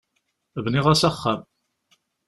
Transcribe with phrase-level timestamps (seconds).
[0.63, 1.41] Bniɣ-as axxam.